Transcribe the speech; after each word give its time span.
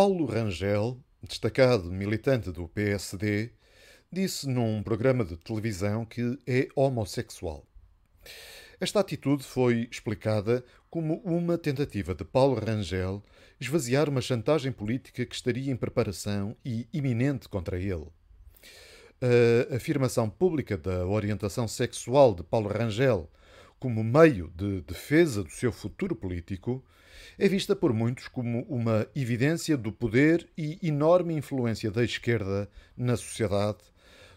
Paulo 0.00 0.26
Rangel, 0.26 0.96
destacado 1.20 1.90
militante 1.90 2.52
do 2.52 2.68
PSD, 2.68 3.50
disse 4.12 4.48
num 4.48 4.80
programa 4.80 5.24
de 5.24 5.36
televisão 5.36 6.04
que 6.04 6.38
é 6.46 6.68
homossexual. 6.76 7.66
Esta 8.78 9.00
atitude 9.00 9.42
foi 9.42 9.88
explicada 9.90 10.64
como 10.88 11.14
uma 11.24 11.58
tentativa 11.58 12.14
de 12.14 12.24
Paulo 12.24 12.54
Rangel 12.64 13.24
esvaziar 13.60 14.08
uma 14.08 14.20
chantagem 14.20 14.70
política 14.70 15.26
que 15.26 15.34
estaria 15.34 15.72
em 15.72 15.76
preparação 15.76 16.56
e 16.64 16.86
iminente 16.92 17.48
contra 17.48 17.76
ele. 17.76 18.06
A 19.20 19.74
afirmação 19.74 20.30
pública 20.30 20.78
da 20.78 21.08
orientação 21.08 21.66
sexual 21.66 22.36
de 22.36 22.44
Paulo 22.44 22.68
Rangel 22.68 23.28
como 23.78 24.02
meio 24.02 24.52
de 24.56 24.80
defesa 24.82 25.42
do 25.42 25.50
seu 25.50 25.70
futuro 25.70 26.14
político 26.14 26.84
é 27.38 27.48
vista 27.48 27.76
por 27.76 27.92
muitos 27.92 28.28
como 28.28 28.62
uma 28.62 29.06
evidência 29.14 29.76
do 29.76 29.92
poder 29.92 30.48
e 30.56 30.78
enorme 30.82 31.34
influência 31.34 31.90
da 31.90 32.04
esquerda 32.04 32.68
na 32.96 33.16
sociedade, 33.16 33.78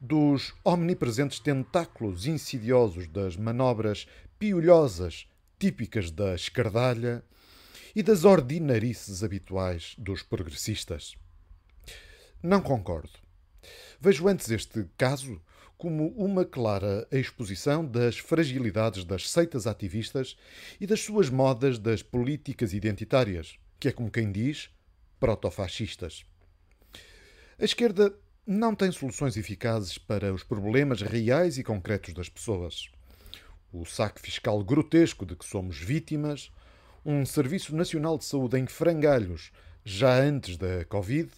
dos 0.00 0.54
omnipresentes 0.64 1.40
tentáculos 1.40 2.26
insidiosos 2.26 3.06
das 3.08 3.36
manobras 3.36 4.06
piolhosas 4.38 5.28
típicas 5.58 6.10
da 6.10 6.34
escardalha 6.34 7.22
e 7.94 8.02
das 8.02 8.24
ordinarices 8.24 9.24
habituais 9.24 9.94
dos 9.98 10.22
progressistas. 10.22 11.16
Não 12.42 12.60
concordo. 12.60 13.18
Vejo 14.00 14.28
antes 14.28 14.50
este 14.50 14.86
caso 14.96 15.40
como 15.78 16.08
uma 16.16 16.44
clara 16.44 17.06
exposição 17.12 17.86
das 17.86 18.18
fragilidades 18.18 19.04
das 19.04 19.30
seitas 19.30 19.64
ativistas 19.64 20.36
e 20.80 20.86
das 20.86 21.00
suas 21.00 21.30
modas 21.30 21.78
das 21.78 22.02
políticas 22.02 22.74
identitárias, 22.74 23.56
que 23.78 23.86
é 23.86 23.92
como 23.92 24.10
quem 24.10 24.32
diz, 24.32 24.70
protofascistas. 25.20 26.26
A 27.56 27.64
esquerda 27.64 28.12
não 28.44 28.74
tem 28.74 28.90
soluções 28.90 29.36
eficazes 29.36 29.98
para 29.98 30.34
os 30.34 30.42
problemas 30.42 31.00
reais 31.00 31.58
e 31.58 31.62
concretos 31.62 32.12
das 32.12 32.28
pessoas. 32.28 32.90
O 33.72 33.84
saque 33.84 34.20
fiscal 34.20 34.62
grotesco 34.64 35.24
de 35.24 35.36
que 35.36 35.44
somos 35.44 35.78
vítimas, 35.78 36.50
um 37.04 37.24
Serviço 37.24 37.76
Nacional 37.76 38.18
de 38.18 38.24
Saúde 38.24 38.58
em 38.58 38.66
frangalhos 38.66 39.52
já 39.84 40.18
antes 40.18 40.56
da 40.56 40.84
Covid, 40.86 41.30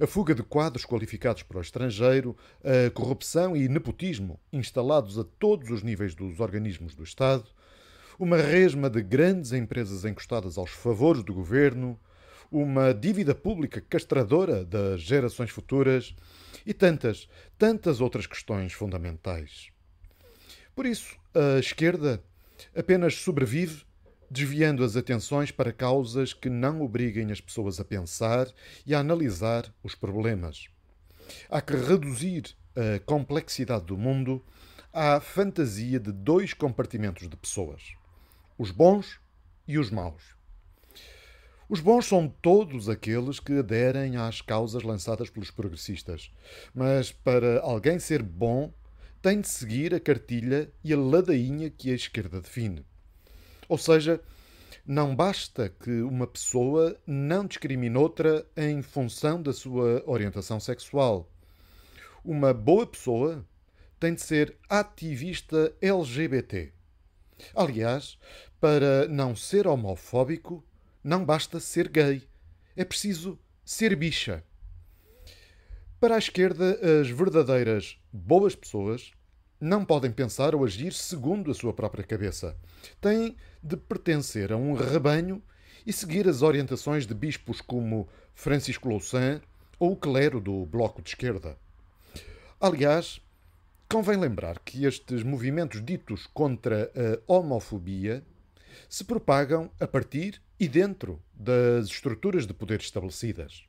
a 0.00 0.06
fuga 0.06 0.34
de 0.34 0.42
quadros 0.42 0.84
qualificados 0.84 1.42
para 1.42 1.58
o 1.58 1.60
estrangeiro, 1.60 2.36
a 2.62 2.90
corrupção 2.90 3.56
e 3.56 3.68
nepotismo 3.68 4.38
instalados 4.52 5.18
a 5.18 5.24
todos 5.24 5.70
os 5.70 5.82
níveis 5.82 6.14
dos 6.14 6.40
organismos 6.40 6.94
do 6.94 7.02
Estado, 7.02 7.44
uma 8.18 8.36
resma 8.36 8.88
de 8.90 9.02
grandes 9.02 9.52
empresas 9.52 10.04
encostadas 10.04 10.58
aos 10.58 10.70
favores 10.70 11.22
do 11.22 11.34
governo, 11.34 11.98
uma 12.50 12.94
dívida 12.94 13.34
pública 13.34 13.80
castradora 13.80 14.64
das 14.64 15.00
gerações 15.00 15.50
futuras 15.50 16.14
e 16.64 16.72
tantas, 16.72 17.28
tantas 17.56 18.00
outras 18.00 18.26
questões 18.26 18.72
fundamentais. 18.72 19.70
Por 20.74 20.86
isso, 20.86 21.16
a 21.34 21.58
esquerda 21.58 22.22
apenas 22.74 23.14
sobrevive 23.16 23.84
desviando 24.30 24.84
as 24.84 24.96
atenções 24.96 25.50
para 25.50 25.72
causas 25.72 26.32
que 26.32 26.50
não 26.50 26.82
obriguem 26.82 27.32
as 27.32 27.40
pessoas 27.40 27.80
a 27.80 27.84
pensar 27.84 28.48
e 28.86 28.94
a 28.94 29.00
analisar 29.00 29.72
os 29.82 29.94
problemas. 29.94 30.68
Há 31.48 31.60
que 31.60 31.74
reduzir 31.74 32.56
a 32.76 33.00
complexidade 33.00 33.86
do 33.86 33.96
mundo 33.96 34.44
à 34.92 35.20
fantasia 35.20 35.98
de 35.98 36.12
dois 36.12 36.54
compartimentos 36.54 37.28
de 37.28 37.36
pessoas: 37.36 37.82
os 38.56 38.70
bons 38.70 39.20
e 39.66 39.78
os 39.78 39.90
maus. 39.90 40.36
Os 41.68 41.80
bons 41.80 42.06
são 42.06 42.28
todos 42.28 42.88
aqueles 42.88 43.38
que 43.38 43.58
aderem 43.58 44.16
às 44.16 44.40
causas 44.40 44.82
lançadas 44.82 45.28
pelos 45.28 45.50
progressistas, 45.50 46.32
mas 46.74 47.12
para 47.12 47.60
alguém 47.60 47.98
ser 47.98 48.22
bom, 48.22 48.72
tem 49.20 49.40
de 49.40 49.48
seguir 49.48 49.94
a 49.94 50.00
cartilha 50.00 50.72
e 50.82 50.94
a 50.94 50.96
ladainha 50.96 51.68
que 51.68 51.90
a 51.90 51.94
esquerda 51.94 52.40
define. 52.40 52.86
Ou 53.68 53.76
seja, 53.76 54.20
não 54.86 55.14
basta 55.14 55.68
que 55.68 56.00
uma 56.02 56.26
pessoa 56.26 56.98
não 57.06 57.46
discrimine 57.46 57.96
outra 57.96 58.46
em 58.56 58.80
função 58.80 59.42
da 59.42 59.52
sua 59.52 60.02
orientação 60.06 60.58
sexual. 60.58 61.30
Uma 62.24 62.54
boa 62.54 62.86
pessoa 62.86 63.46
tem 64.00 64.14
de 64.14 64.22
ser 64.22 64.56
ativista 64.68 65.74
LGBT. 65.80 66.72
Aliás, 67.54 68.18
para 68.60 69.06
não 69.08 69.36
ser 69.36 69.66
homofóbico, 69.66 70.64
não 71.04 71.24
basta 71.24 71.60
ser 71.60 71.88
gay. 71.88 72.22
É 72.74 72.84
preciso 72.84 73.38
ser 73.64 73.94
bicha. 73.94 74.42
Para 76.00 76.14
a 76.14 76.18
esquerda, 76.18 76.78
as 77.00 77.10
verdadeiras 77.10 77.98
boas 78.12 78.54
pessoas 78.54 79.12
não 79.60 79.84
podem 79.84 80.10
pensar 80.10 80.54
ou 80.54 80.64
agir 80.64 80.92
segundo 80.92 81.50
a 81.50 81.54
sua 81.54 81.72
própria 81.72 82.04
cabeça. 82.04 82.56
Têm 83.00 83.36
de 83.62 83.76
pertencer 83.76 84.52
a 84.52 84.56
um 84.56 84.74
rebanho 84.74 85.42
e 85.86 85.92
seguir 85.92 86.28
as 86.28 86.42
orientações 86.42 87.06
de 87.06 87.14
bispos 87.14 87.60
como 87.60 88.08
Francisco 88.34 88.88
Louçã 88.88 89.40
ou 89.78 89.92
o 89.92 89.96
clero 89.96 90.40
do 90.40 90.66
Bloco 90.66 91.02
de 91.02 91.10
Esquerda. 91.10 91.56
Aliás, 92.60 93.20
convém 93.88 94.16
lembrar 94.16 94.58
que 94.60 94.84
estes 94.84 95.22
movimentos 95.22 95.84
ditos 95.84 96.26
contra 96.26 96.90
a 96.94 97.32
homofobia 97.32 98.22
se 98.88 99.04
propagam 99.04 99.70
a 99.80 99.86
partir 99.86 100.40
e 100.58 100.68
dentro 100.68 101.22
das 101.34 101.86
estruturas 101.86 102.46
de 102.46 102.54
poder 102.54 102.80
estabelecidas. 102.80 103.64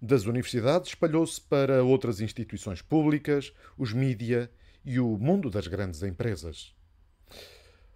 Das 0.00 0.24
universidades 0.24 0.88
espalhou-se 0.88 1.40
para 1.40 1.84
outras 1.84 2.20
instituições 2.20 2.82
públicas, 2.82 3.52
os 3.78 3.92
mídia 3.92 4.50
e 4.84 4.98
o 4.98 5.16
mundo 5.18 5.50
das 5.50 5.66
grandes 5.66 6.02
empresas. 6.02 6.74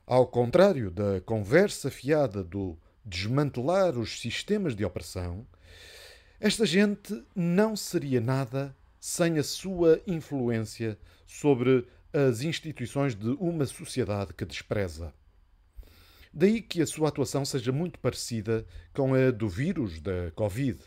Ao 0.06 0.26
contrário 0.26 0.90
da 0.90 1.20
conversa 1.20 1.90
fiada 1.90 2.44
do 2.44 2.78
desmantelar 3.04 3.98
os 3.98 4.20
sistemas 4.20 4.74
de 4.74 4.84
opressão, 4.84 5.46
esta 6.38 6.66
gente 6.66 7.24
não 7.34 7.74
seria 7.74 8.20
nada 8.20 8.76
sem 9.00 9.38
a 9.38 9.42
sua 9.42 10.00
influência 10.06 10.98
sobre 11.26 11.86
as 12.12 12.42
instituições 12.42 13.14
de 13.14 13.30
uma 13.40 13.66
sociedade 13.66 14.32
que 14.32 14.44
despreza. 14.44 15.12
Daí 16.32 16.60
que 16.60 16.82
a 16.82 16.86
sua 16.86 17.08
atuação 17.08 17.44
seja 17.44 17.72
muito 17.72 17.98
parecida 17.98 18.66
com 18.92 19.14
a 19.14 19.30
do 19.30 19.48
vírus 19.48 20.00
da 20.00 20.30
Covid. 20.34 20.78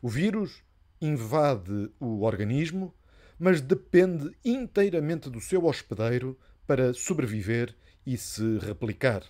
O 0.00 0.08
vírus 0.08 0.62
invade 1.00 1.90
o 1.98 2.22
organismo 2.22 2.94
mas 3.42 3.60
depende 3.60 4.30
inteiramente 4.44 5.28
do 5.28 5.40
seu 5.40 5.64
hospedeiro 5.64 6.38
para 6.64 6.94
sobreviver 6.94 7.74
e 8.06 8.16
se 8.16 8.58
replicar. 8.58 9.24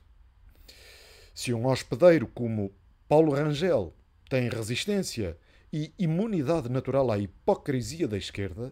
Se 1.32 1.50
um 1.54 1.66
hospedeiro 1.66 2.26
como 2.26 2.74
Paulo 3.08 3.32
Rangel 3.32 3.96
tem 4.28 4.50
resistência 4.50 5.38
e 5.72 5.94
imunidade 5.98 6.68
natural 6.68 7.10
à 7.10 7.18
hipocrisia 7.18 8.06
da 8.06 8.18
esquerda, 8.18 8.70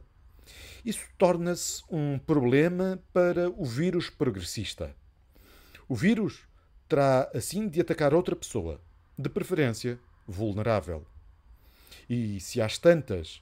isso 0.85 1.07
torna-se 1.17 1.83
um 1.91 2.19
problema 2.19 3.03
para 3.11 3.49
o 3.49 3.65
vírus 3.65 4.11
progressista. 4.11 4.95
O 5.89 5.95
vírus 5.95 6.43
terá 6.87 7.31
assim 7.35 7.67
de 7.67 7.81
atacar 7.81 8.13
outra 8.13 8.37
pessoa, 8.37 8.79
de 9.17 9.31
preferência 9.31 9.99
vulnerável. 10.29 11.07
E 12.11 12.39
se 12.41 12.61
às 12.61 12.77
tantas 12.77 13.41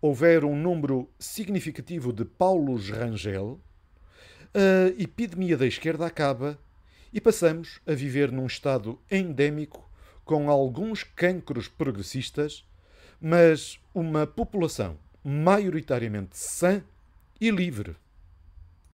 houver 0.00 0.44
um 0.44 0.56
número 0.56 1.08
significativo 1.18 2.12
de 2.12 2.24
Paulos 2.24 2.88
Rangel, 2.90 3.60
a 4.54 4.88
epidemia 5.00 5.56
da 5.56 5.66
esquerda 5.66 6.06
acaba 6.06 6.58
e 7.12 7.20
passamos 7.20 7.80
a 7.86 7.92
viver 7.92 8.32
num 8.32 8.46
estado 8.46 8.98
endémico 9.10 9.88
com 10.24 10.48
alguns 10.48 11.02
cancros 11.02 11.68
progressistas, 11.68 12.64
mas 13.20 13.78
uma 13.94 14.26
população 14.26 14.96
maioritariamente 15.22 16.38
sã 16.38 16.82
e 17.40 17.50
livre. 17.50 17.96